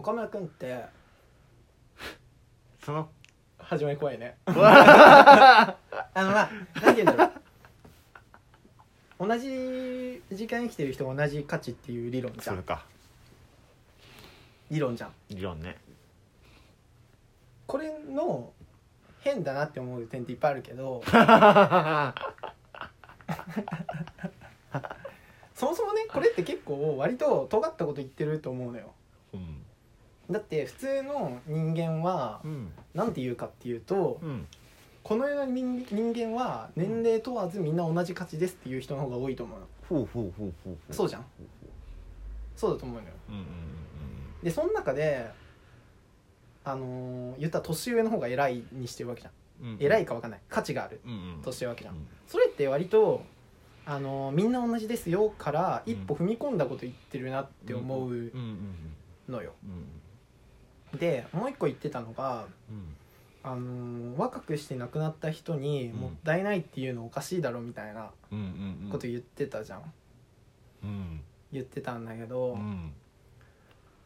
[0.00, 0.86] 岡村君って
[2.82, 3.10] その
[3.58, 4.38] 始まり怖いね。
[4.46, 5.76] あ
[6.16, 6.50] のまあ
[6.82, 7.32] 何て言うんだろ
[9.26, 9.28] う。
[9.28, 12.44] 同じ時間生きてる人が同じ価値っていう理論じゃん。
[12.44, 12.86] それか。
[14.70, 15.12] 理論じゃん。
[15.28, 15.76] 理論ね。
[17.66, 18.54] これの
[19.20, 21.02] 変だなって思う点っていっぱいあるけど
[25.54, 28.94] そもそもねこれって結構割と尖ったこと言ってると思うのよ。
[28.94, 28.99] うん
[30.30, 32.72] だって普通の人間はうん。
[32.94, 34.46] 何て言うかっていうとうん。
[35.02, 39.66] この世の人人間は年齢問わずみんな同じ価値ですっていう人の方が多いと思うの。
[39.88, 40.94] ほうほうほうほうほう。
[40.94, 41.24] そうじゃん。
[42.54, 43.14] そうだと思うのよ。
[43.28, 43.44] うんうん
[44.42, 45.30] でその中で
[46.64, 49.32] あのー言ったら年上の方が偉いにしてるわけじゃん。
[49.62, 49.76] うんうん。
[49.80, 50.40] 偉いか分かんない。
[50.48, 51.00] 価値がある。
[51.04, 51.42] うんうん。
[51.42, 51.94] としてるわけじゃん。
[51.94, 52.06] うん。
[52.26, 53.22] それって割と
[53.86, 58.74] あのーみんな同じですよから一歩踏み込んだこと言ってるなって思ううんうん
[59.28, 59.52] のよ。
[59.64, 59.84] うん
[60.98, 62.96] でもう一個言ってたのがうん
[63.42, 66.00] あのー若くして亡くなった人にうん。
[66.00, 68.10] もったいないっていうのおかしいだろみたいな
[68.92, 69.82] こと言ってたじゃん。
[70.84, 71.20] うん。
[71.52, 72.92] 言ってたんだけどうん。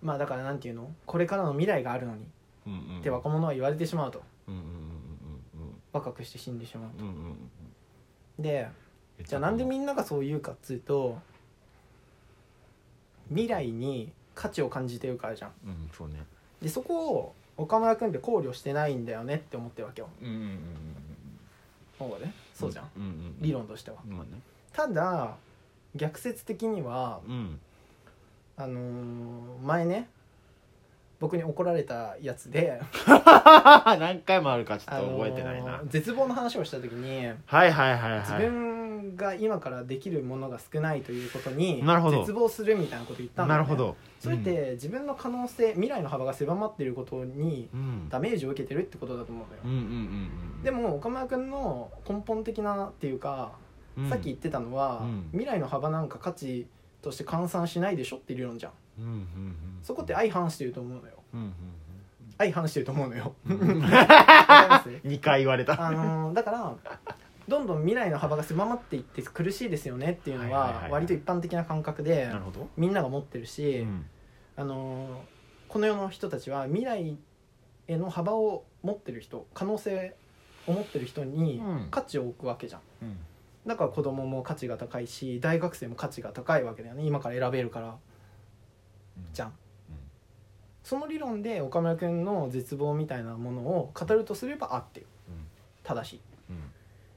[0.02, 0.88] まあだからなんていうの？
[1.06, 2.26] これからの未来があるのに
[2.66, 4.22] うんうんって若者は言われてしまうと。
[4.46, 4.66] うんうんうん
[5.92, 7.34] 若くして死んでしまううんうんうんうん。
[8.36, 8.68] とで
[9.24, 11.18] じゃあなんでみんながそう言うかっつうと
[13.30, 15.52] 未来に価値を感じてるからじゃん。
[15.66, 16.22] うんそうね
[16.64, 20.08] でそこを岡村君って考慮してないんだよねって思ってるわけよ。
[20.20, 20.58] うんうんうん
[21.98, 22.32] そうだね。
[22.54, 23.98] そうじゃん、うんうん理論としては。
[24.08, 24.40] まあね。
[24.72, 25.36] ただ
[25.94, 27.60] 逆説的にはうん。
[28.56, 30.08] あのー前ね
[31.20, 32.80] 僕に怒られたやつで。
[33.98, 35.80] 何回もあるかちょっとあのー覚えてないな。
[35.86, 38.48] 絶望の話をした時にはいはいはい自はい。
[38.50, 38.73] 分
[39.16, 41.82] が今からできるものが少ないということに
[42.20, 43.96] 絶望するみたいなこと言ったんだよ、ね、なるほど。
[44.20, 48.08] それって自分の可能性未来の幅が狭まっていることにうん。
[48.08, 50.30] ダメージを受けてるってことだと思うのよ、うん
[50.62, 53.52] でも岡村君の根本的なっていうか、
[53.96, 54.10] うん。
[54.10, 55.28] さっき言ってたのは、うん。
[55.32, 56.66] 未来の幅なんか価値
[57.02, 58.72] として換算しないでしょって理論じゃん。
[59.82, 61.14] そこって相反してると思うのよ。
[62.38, 63.34] 相反してると思うのよ。
[63.46, 63.80] うん。
[63.82, 64.88] わかります？
[65.06, 65.80] 2回言われた。
[65.80, 66.74] あのーだから
[67.46, 72.30] どんどん未来の幅が狭まっていって苦しいですよねっていうのは割と一般的な感覚で
[72.76, 74.06] みんなが持ってるし、うん。
[74.56, 75.34] あのー
[75.66, 77.18] この世の人たちは未来
[77.88, 80.14] への幅を持ってる人可能性
[80.68, 81.88] を持ってる人にうん。
[81.90, 82.80] 価値を置くわけじゃん。
[83.02, 83.16] うん。
[83.66, 87.04] だから子供も価値が高いし大学生も価値が高いわけだよね。
[87.04, 87.96] 今から選べるから。
[89.32, 89.52] じゃん。
[90.82, 95.46] その理論で岡村君の絶望みたいなものを語るとすれば合ってるうん。
[95.82, 96.12] 正し。
[96.14, 96.33] いうん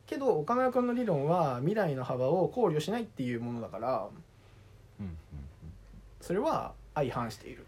[0.07, 4.07] けど岡村君の理論は未来の幅を考慮しないっていうものだから
[4.99, 5.17] うん
[6.21, 7.65] それは相反している。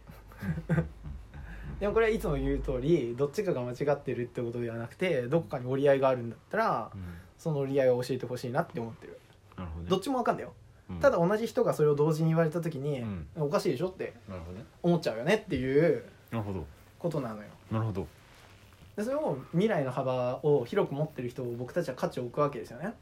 [1.79, 7.01] でもこれはいつも言う通りどっちかが間違ってるってことではなくてどこかに折り合いがあるんだったらうん。
[7.37, 9.17] その折り合いを教えてほしいなって思ってる。
[9.55, 9.89] なるほどね。
[9.89, 10.51] どっちもわかんだよ。
[10.89, 10.99] うん。
[10.99, 13.27] ただ同じ人がそれを同時に言われた時にうん。
[13.37, 14.13] おかしいでしょって
[14.83, 16.65] 思っちゃうよねっていうなるほど。
[16.97, 17.43] ことなのよ。
[17.71, 18.07] なるほど
[18.99, 22.93] でそれを未来の幅を広く持ってる人を僕たちは価値を置くわけですよね。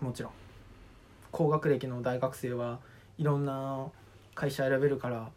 [0.00, 0.32] もちろん。
[1.30, 2.78] 高学歴の大学生は
[3.18, 3.88] いろんな
[4.34, 5.28] 会社選べるから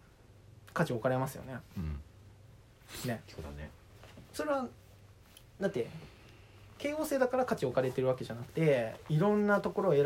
[0.73, 1.57] 価値置かれますよね。
[1.75, 1.99] うん。
[3.05, 3.21] ね。
[3.27, 3.69] そうだね。
[4.31, 4.65] それは
[5.59, 5.89] だって
[6.77, 10.05] 慶応生だから価値置かれてるわけじゃなくていろんなところを選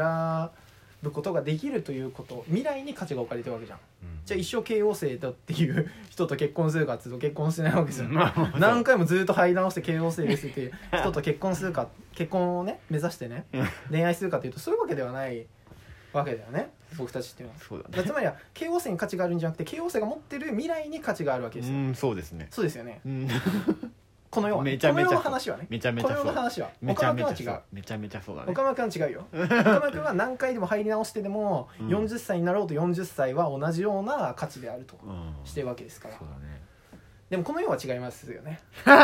[1.01, 3.79] ぶことができるということ未来に価値が置かれてるわけじゃん。
[4.25, 8.09] じゃあ一生慶応生だっていう 人と結婚するかっていうと結婚してないわけですよ。
[8.09, 13.65] なるほど何回もずっと入り直して慶応生ですっていう 人と結婚するか結婚をね目指してねうん。
[13.91, 15.45] 恋愛するかというとそういうわけではない
[16.13, 16.71] わけだよね。
[16.97, 17.59] 僕たちっていうのは。
[17.59, 18.07] そうだね。
[18.07, 22.47] つまりは慶応生に価値があるんじゃなくて慶応生が持ってる未来に価値があるわけですよ、うんそうですね。
[22.51, 23.01] そうですよね。
[23.05, 23.27] うん
[24.31, 26.69] この世はねめちゃめちゃこの世の話はねめちゃめちゃこの世そうの話は。
[26.81, 27.61] めちゃめちゃ岡村君は違う。
[27.71, 28.51] めちゃめちゃそうだね。
[28.51, 29.25] 岡村君は違うよ。
[29.33, 29.45] 岡
[29.79, 31.87] 村君は何回でも入り直してでもうん。
[31.87, 35.33] 40歳になろうと40歳は同じような価値であるとうん。
[35.45, 36.17] してるわけですから。
[36.17, 36.61] そうだね。
[37.29, 38.59] でもこの世は違いますよね。
[38.85, 38.97] この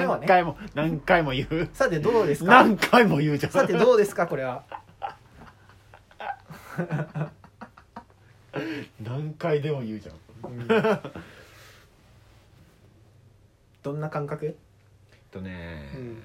[0.00, 0.26] 世はね。
[0.26, 1.68] 何回も何回も言う。
[1.72, 2.50] さてどうですか？
[2.62, 3.52] 何回も言うじゃん。
[3.52, 4.26] さてどうですか？
[4.26, 4.62] これは。
[9.02, 10.16] 何回でも言うじゃん
[13.82, 14.46] どんな感覚？
[14.46, 14.54] えっ
[15.30, 16.22] とねうん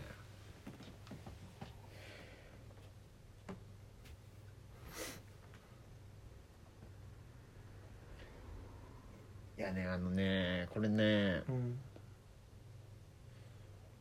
[9.57, 11.80] いやねあのねこれねうん。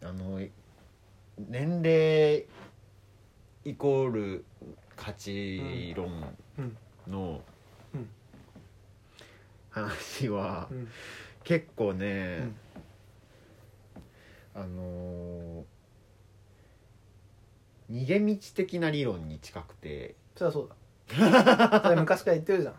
[0.03, 0.41] あの
[1.39, 2.45] 年齢
[3.65, 4.45] イコール
[4.97, 6.77] 価値論うん。
[7.09, 7.41] の
[7.95, 8.09] うん。
[9.71, 10.89] 話はうん。
[11.45, 12.57] 結構うね、ん
[14.55, 15.65] あのー
[17.91, 20.15] 逃げ道的な理論に近くて。
[20.37, 20.75] そりゃそうだ。
[21.83, 22.75] それ昔から言ってるじゃん。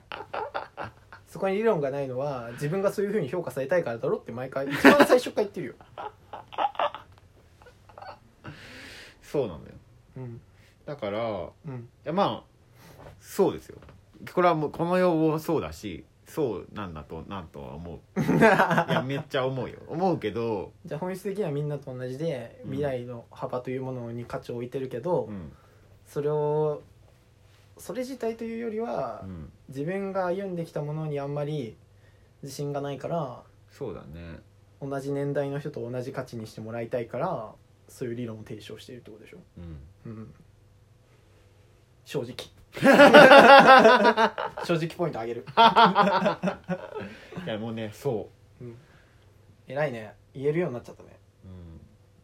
[1.27, 5.74] そこに理論がないのは自分がそういうふうに評価されたいからだろって毎回一番最初から言ってるよ、
[9.21, 9.66] そうなのよ。
[10.18, 10.42] うん。
[10.86, 11.21] だからい
[11.68, 13.78] うん、やまあそうですよ。
[14.33, 18.19] これはもうこの要望そうだしそうなんだとなんとは思う。
[18.22, 19.80] いやめっちゃ思うよ。
[19.88, 25.51] 思うけど、じゃあ本質的にはみんなと同じでうん未来の幅というものに価値を置いてるけど、うん。
[26.06, 26.83] それを
[27.77, 31.75] それ自体というよりは、うん、自分が歩んできたものにあんまり
[32.42, 34.39] 自信がないからそうだね。
[34.81, 37.54] 同じ年代の人と同じ価値にしてもらいたいから
[37.89, 40.12] そういう理論を提唱しているってことでしょ、うん。
[40.12, 40.33] うん、
[42.06, 42.36] 正直
[44.66, 45.45] 正直ポイントあげる、
[47.45, 48.30] いやもうねそ
[48.62, 48.63] う。
[48.63, 48.75] ん、
[49.68, 50.13] 偉いね。
[50.33, 51.18] 言えるようになっちゃったね。
[51.45, 51.48] う、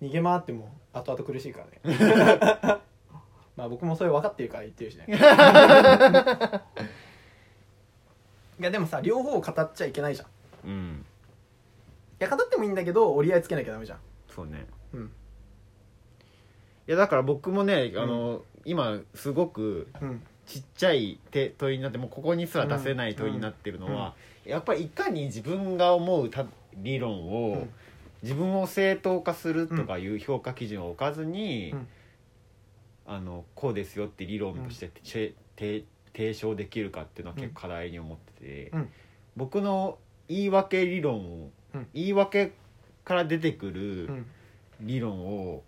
[0.03, 1.79] うん、逃げ回っても後々苦しいからね。
[3.55, 5.05] まあ僕もそれ分かってるから言ってるしね。
[8.59, 10.27] いやでもさ両方を語っちゃいけないじゃん。
[10.27, 10.31] い
[10.65, 11.05] うん、
[12.19, 13.99] や語ってもいいんだけど折り合いつけなきゃダメじゃん。
[14.27, 14.67] そうね。
[14.93, 15.05] うん。
[16.87, 20.21] いやだから僕もねあの、今すごくうん
[20.51, 26.45] ちっちゃい手問いになってもうここにすら出せない問いになってるのは、やっぱりいかに自分が思うた
[26.75, 27.69] 理論を、うん。
[28.21, 31.87] 自分を正当化するとかいう評価基準を置かずに、うん。
[33.07, 38.89] あのこうですよって理論としてて、て提唱できるかっていうのは結構課題に思ってて、うん。
[39.37, 41.87] 僕の言い訳理論を、うん。
[41.93, 42.51] 言い訳
[43.05, 43.79] から出てくうる
[44.11, 44.25] ん。
[44.81, 45.63] 理論を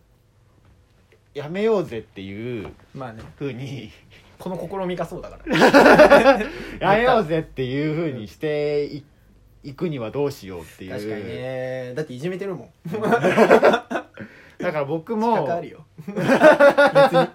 [1.34, 3.24] やめようぜっていうまあね。
[3.38, 3.92] ふうに
[4.44, 6.40] この試みがそうだから。
[6.96, 9.04] やめようぜっていうふうにしてい
[9.64, 10.92] いくにはどうしようっていう。
[10.92, 11.94] 確かにね。
[11.96, 12.70] だっていじめてるもん。
[12.92, 15.86] だから僕も関わるよ。
[16.06, 16.14] 別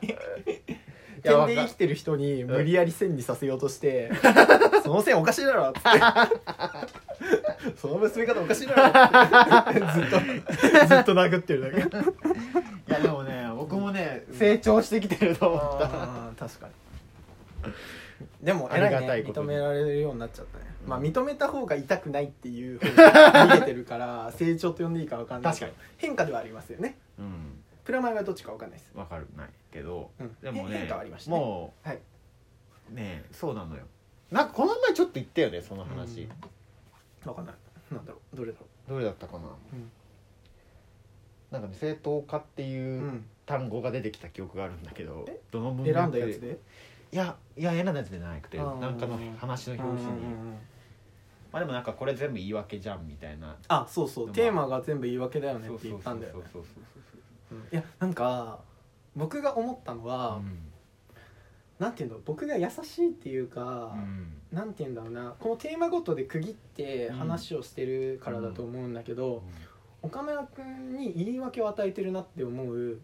[0.03, 0.17] に。
[1.23, 4.11] 点で生きてる人に無理やり線にさせようとして
[4.83, 5.89] 「その線おかしいだろ」っつって
[7.77, 8.87] 「その結び方おかしいだろ」
[9.71, 9.81] って。
[9.81, 11.79] ずっとずっと殴ってるだけ。
[11.79, 11.83] い
[12.89, 15.89] やでもね僕もね成長してきてると思った。
[16.47, 16.73] 確かに
[18.43, 19.49] でもあり偉いねがたいことに。
[19.49, 26.99] 認められるようになっちゃったね、まあ認めた方が痛くないっていう方が逃げてるから成長と呼んでいいか分かんない確か変化ではありますよね。
[27.19, 27.63] うん。
[27.85, 29.27] プラマイはどっちか分かんないです、わかる。
[29.37, 30.37] ないけど、うん。
[30.43, 31.37] でもね変化はありましたね。
[31.39, 31.99] もはい、
[32.91, 33.83] うねそうなのよ。
[34.31, 36.29] なんかこの前ちょっと言ったよねその話、うん。
[37.25, 37.55] 分かんない。
[37.91, 38.37] なんだろう。
[38.37, 39.91] どれだろどれだったかな、うん。
[41.51, 43.27] なんかね正当化ってう、いううん。
[43.47, 45.41] 単語が出てきた記憶があるんだけど、え？
[45.51, 46.59] どの文選んだ脈やつで？
[47.11, 50.35] いやいや選んだやつじゃなくてなんかの話の表紙に、
[51.53, 53.57] まあでもなんかこれ全部言い訳じゃんみたいな。
[53.69, 54.33] あそうそう。
[54.33, 56.43] テーマが全部言い訳だよねって言ったんだよね。
[57.73, 58.61] いやなんか
[59.17, 60.59] 僕が思ったのは、うん
[61.79, 69.45] なんていうの僕が優しいっていうか、うんなんて言うんだろうなこのテーマごとで区切って話をしてるからだと思うんだけど、
[70.03, 72.99] 岡村君に言い訳を与えてるなって思う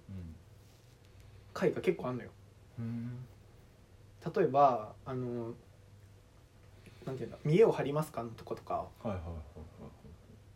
[1.53, 2.31] 回が結構あるのよ
[2.81, 3.13] うん
[4.35, 5.55] 例えばあの
[7.05, 8.75] なんていうんだ「見栄を張りますか?」のとことか。
[8.75, 9.23] はいはいはい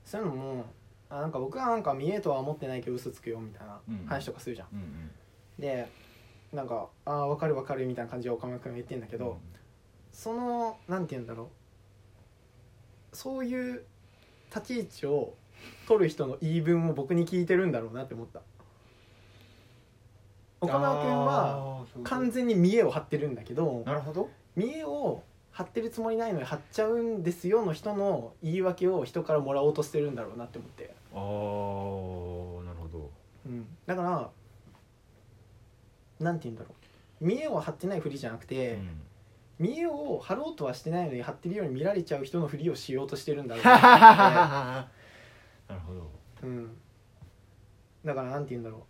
[0.04, 0.64] そういうのも
[1.10, 5.10] あなんか僕はなんか見栄とは思ってないけど嘘つくよみたいなうん話とかするじゃん、うんうん。
[5.58, 5.86] で
[6.50, 9.38] なんか「ああ分かる分かる」みたいな感じで岡村君が言ってんだけど、
[10.12, 11.50] そのなんて言うんだろ
[13.12, 13.16] う。
[13.16, 13.84] そういう
[14.54, 15.34] 立ち位置を
[15.86, 18.40] 取る人の言い分を僕に聞いてるんだろうなって思った。
[20.60, 24.28] 岡村君は完全に見栄を張ってるんだけどなるほど。
[24.56, 33.10] 見栄を張ってるつもりないのに張っちゃうんですよの人の言い訳を人からもらおうとしてるんだろうなって思って、ああなるほど。
[33.46, 34.30] うん、だから
[36.20, 36.74] なんて言うんだろ
[37.20, 37.24] う。
[37.24, 38.78] 見栄を張ってないふりじゃなくて、
[39.58, 45.74] 見栄を張ろうとはしてないのに張ってるように見られちゃう人のふりをしようとしてるんだろうなって思って。
[45.74, 46.10] なるほど。
[46.44, 46.76] うん、
[48.04, 48.82] だからなんて言うんだろう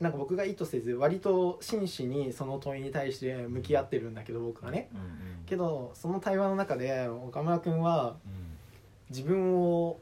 [0.00, 4.90] なんか僕が意図せず割と真摯にその問いに対して向き合ってるんだけど僕はね。
[4.92, 5.08] うんうん。
[5.46, 8.46] けどその対話の中で岡村君はうん
[9.08, 9.98] 自分を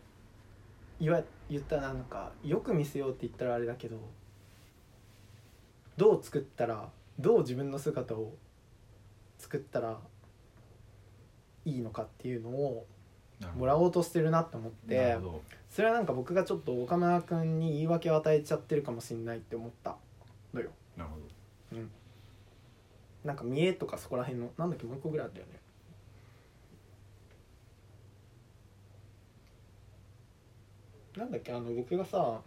[1.00, 3.98] 言わ言ったらなんかよく見せようって言ったらあれだけど
[5.96, 8.32] どう作ったらどう自分の姿を
[9.38, 9.98] 作ったら
[11.66, 12.86] いいのかっていうのを
[13.56, 15.16] もらおうとしてるなと思って
[15.68, 19.96] それはなんか僕がちょっと岡村君に言い訳を与えちゃってるかもしれないって思った
[20.52, 20.70] のよ。
[20.96, 21.80] なるほど。
[21.80, 21.90] うん。
[23.24, 25.52] なんか見えとかそこら辺のなんだっけもう一個ぐらいあったよね。
[31.16, 32.40] なんだっけあの僕がさ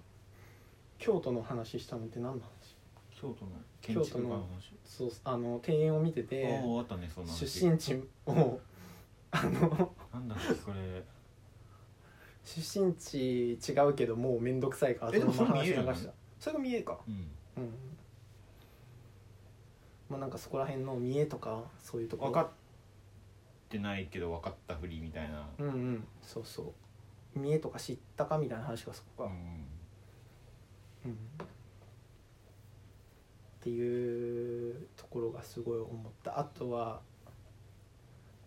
[0.98, 2.76] 京都の話したのって何の話？
[3.20, 3.52] 京都の
[3.82, 4.74] 建築の話？
[4.86, 6.64] そうあの庭園を見てて、ね、
[7.28, 8.60] 出身地を
[9.44, 11.04] あのなんだっけこれ。
[12.44, 15.76] 出身地違うけどもう面倒くさいからえでもそれ見え
[16.40, 16.98] それが見えか。
[17.08, 17.14] うん。
[17.58, 17.74] うん。
[20.10, 22.32] まあなんかそこら辺の見えとかそういうところ。
[22.32, 22.50] 分かっ
[23.70, 25.46] てないけど分かったふりみたいな。
[25.60, 26.08] うんうん。
[26.22, 26.74] そうそ
[27.36, 27.40] う。
[27.40, 31.12] 見えとか知ったかみたいな話がそこか、うん。
[31.12, 31.14] うん。
[31.14, 31.16] っ
[33.60, 36.40] ていうところがすごい思った。
[36.40, 37.02] あとは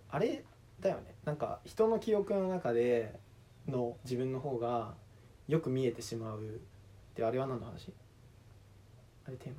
[0.09, 0.43] あれ？
[0.81, 1.15] だよね。
[1.25, 3.19] なんか人の記憶の中で
[3.69, 4.95] の自分の方が
[5.49, 6.43] よく見えてしまうっ
[7.15, 7.93] てあれは何の話？
[9.27, 9.57] あれテーマ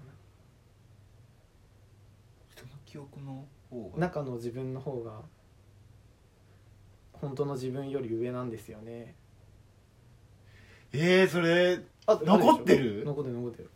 [2.50, 4.22] 人の記憶の方なが？
[4.22, 5.22] 中の自分の方が
[7.14, 9.16] 本当の自分より上なんですよね。
[10.94, 13.04] えー、それあ残ってる？
[13.06, 13.70] 残ってる残ってる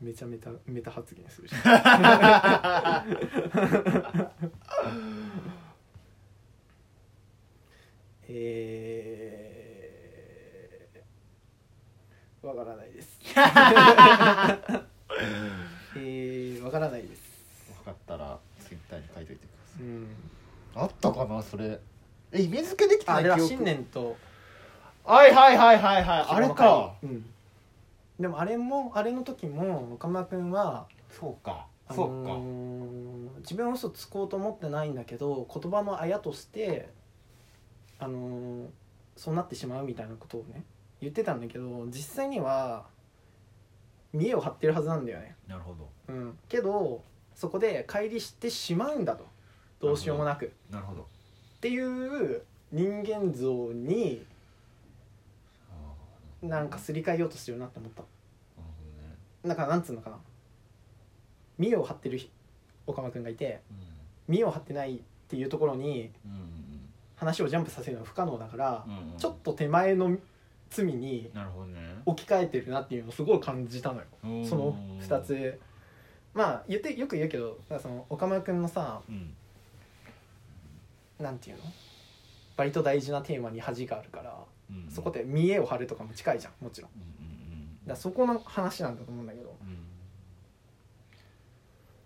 [0.00, 1.54] めちゃめちゃメタ発言するし。
[8.32, 13.18] えー、わからないです。
[15.96, 17.20] えー、わからないです。
[17.78, 20.06] 分かったらツイッターに書いといてくだうん。
[20.74, 21.80] さいあったかなそれ。
[22.32, 23.34] えイメージ付けできてあない記憶。
[23.34, 24.16] あれは新年と。
[25.04, 26.24] はいはいはいはいはい。
[26.28, 26.94] あれか。
[27.02, 27.24] うん
[28.20, 31.66] でもあれもあれの時も岡村君はそうか。
[31.88, 32.36] あそうか、
[33.40, 36.90] 自分は嘘つこうと思ってないんだけど言葉のあやとして
[37.98, 38.66] あのー
[39.16, 40.64] そうなってしまうみたいなことをね
[41.00, 42.86] 言ってたんだけど実際には
[44.12, 45.88] 見栄を張ってるはずなんだよね、なるほど。
[46.08, 47.02] うん、けど
[47.34, 49.26] そこで乖離してしまうんだと。
[49.80, 50.46] どうしようもなく。
[50.46, 51.06] っなるほど。
[51.60, 54.29] ていう人間像にあ
[56.42, 58.02] なんかすり替えようとしてるなって思った。
[58.02, 58.12] なる
[58.56, 59.16] ほどね。
[59.46, 60.18] だからなんつうのかな。
[61.58, 62.30] 見栄を張ってるひ
[62.86, 63.76] 岡間君がいてうん。
[64.34, 70.16] 見栄を張ってないっていうところにうん話をジャンプさせるのは不可能だから、うんうんちょっと手前の
[70.70, 71.96] 罪になるほどね。
[72.06, 74.06] 置き換えてるなっていうのをすごい感じたのよ。
[74.24, 75.60] うんその2つ。
[76.32, 79.34] まあ言ってよく言うけどその岡村君のさうん。
[81.18, 81.62] なんていうの？
[82.60, 84.36] 割と大事なテーマに恥があるから、
[84.70, 84.90] うん。
[84.90, 86.90] そこで見栄を張るとかも近いじゃんもちろん。
[86.94, 89.56] うんうんだからそこの話なんだと思うんだけど。
[89.62, 89.78] うん。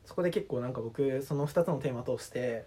[0.04, 2.66] そこで結構なんか僕その2つのテーマ通して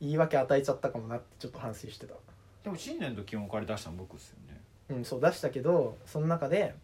[0.00, 2.14] 言い訳与えちゃったかもなってちょっと反省してた。
[2.62, 4.60] でも新年と基本から出したの僕っすよね。
[4.90, 6.76] うんそう出したけどその中で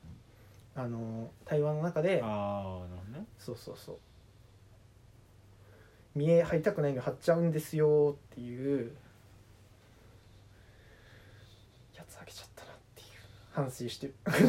[0.74, 3.26] あの対話の中でああなるほどね。
[3.38, 3.98] そうそうそう。
[6.16, 8.96] 見え張りたくないのに張っちゃうんですよっていう
[12.04, 13.06] やつあげちゃったなっていう
[13.52, 14.14] 反省してる。
[14.24, 14.46] なる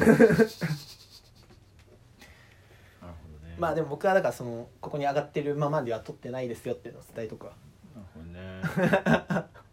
[3.14, 3.56] ほどね。
[3.58, 7.54] まあでも僕はだからそのここに上がってるままでは撮ってないですよっていうのを伝えとくわ。
[7.96, 9.46] なるほどね